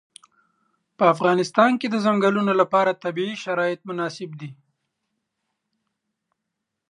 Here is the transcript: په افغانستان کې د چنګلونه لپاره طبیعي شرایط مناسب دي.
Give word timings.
په 0.97 1.03
افغانستان 1.13 1.71
کې 1.79 1.87
د 1.89 1.95
چنګلونه 2.05 2.53
لپاره 2.61 2.99
طبیعي 3.03 3.35
شرایط 3.45 3.79
مناسب 3.89 4.29
دي. 4.39 4.51